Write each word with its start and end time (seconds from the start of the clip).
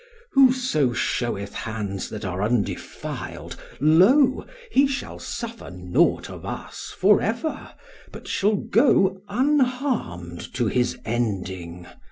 "Whoso 0.31 0.93
showeth 0.93 1.53
hands 1.53 2.09
that 2.09 2.25
are 2.25 2.41
undefiled, 2.41 3.55
lo, 3.79 4.47
he 4.71 4.87
shall 4.87 5.19
suffer 5.19 5.69
nought 5.69 6.27
of 6.27 6.43
us 6.43 6.91
for 6.97 7.21
ever, 7.21 7.71
but 8.11 8.27
shall 8.27 8.55
go 8.55 9.21
unharmed 9.27 10.51
to 10.55 10.65
his 10.65 10.97
ending. 11.05 11.85